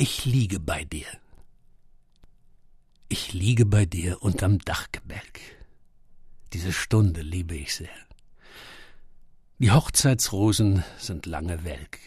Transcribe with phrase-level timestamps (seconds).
[0.00, 1.08] Ich liege bei dir.
[3.08, 5.40] Ich liege bei dir unterm Dachgebälk.
[6.52, 7.88] Diese Stunde liebe ich sehr.
[9.58, 11.98] Die Hochzeitsrosen sind lange welk.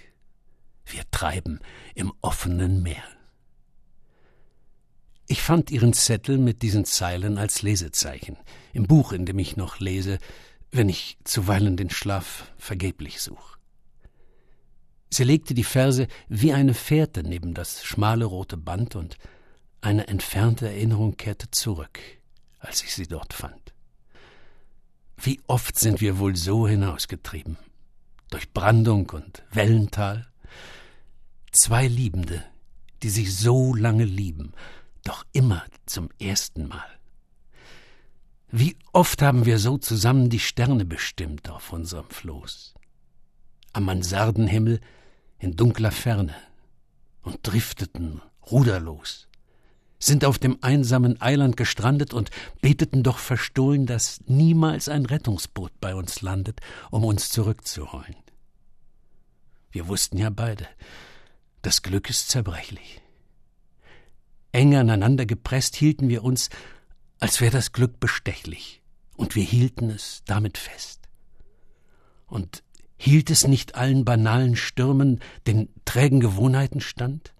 [0.85, 1.59] Wir treiben
[1.93, 3.03] im offenen Meer.
[5.27, 8.37] Ich fand ihren Zettel mit diesen Zeilen als Lesezeichen
[8.71, 10.17] im Buch, in dem ich noch lese,
[10.71, 13.57] wenn ich zuweilen den Schlaf vergeblich such.
[15.13, 19.17] Sie legte die Verse wie eine Fährte neben das schmale rote Band und
[19.81, 21.99] eine entfernte Erinnerung kehrte zurück,
[22.59, 23.73] als ich sie dort fand.
[25.17, 27.57] Wie oft sind wir wohl so hinausgetrieben,
[28.29, 30.27] durch Brandung und Wellental,
[31.51, 32.43] zwei Liebende,
[33.03, 34.53] die sich so lange lieben,
[35.03, 36.99] doch immer zum ersten Mal.
[38.49, 42.75] Wie oft haben wir so zusammen die Sterne bestimmt auf unserem Floß.
[43.73, 44.79] Am Mansardenhimmel
[45.41, 46.35] in dunkler Ferne
[47.23, 49.27] und drifteten ruderlos,
[49.97, 52.29] sind auf dem einsamen Eiland gestrandet und
[52.61, 56.59] beteten doch verstohlen, dass niemals ein Rettungsboot bei uns landet,
[56.91, 58.15] um uns zurückzuholen.
[59.71, 60.67] Wir wussten ja beide,
[61.63, 63.01] das Glück ist zerbrechlich.
[64.51, 66.49] Eng aneinander gepresst hielten wir uns,
[67.19, 68.81] als wäre das Glück bestechlich,
[69.15, 71.07] und wir hielten es damit fest.
[72.27, 72.63] Und
[73.03, 77.33] Hielt es nicht allen banalen Stürmen, den trägen Gewohnheiten stand?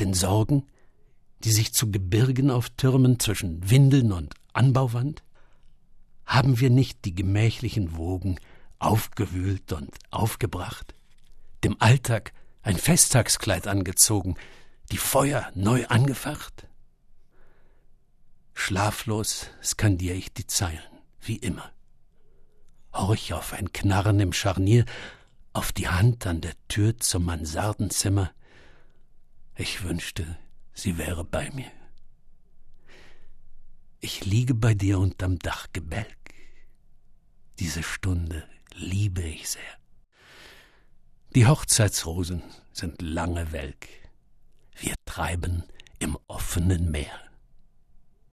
[0.00, 0.66] Den Sorgen,
[1.44, 5.22] die sich zu Gebirgen auftürmen zwischen Windeln und Anbauwand?
[6.26, 8.40] Haben wir nicht die gemächlichen Wogen
[8.80, 10.92] aufgewühlt und aufgebracht?
[11.62, 14.34] Dem Alltag ein Festtagskleid angezogen,
[14.90, 16.66] die Feuer neu angefacht?
[18.54, 20.82] Schlaflos skandiere ich die Zeilen,
[21.20, 21.70] wie immer
[23.10, 24.84] horch auf ein Knarren im Scharnier,
[25.52, 28.30] auf die Hand an der Tür zum Mansardenzimmer.
[29.56, 30.38] Ich wünschte,
[30.74, 31.72] sie wäre bei mir.
[33.98, 36.34] Ich liege bei dir unterm Dachgebälk.
[37.58, 38.44] Diese Stunde
[38.76, 39.74] liebe ich sehr.
[41.34, 43.88] Die Hochzeitsrosen sind lange welk.
[44.76, 45.64] Wir treiben
[45.98, 47.29] im offenen Meer.